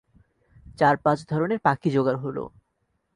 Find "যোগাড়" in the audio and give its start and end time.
1.91-2.19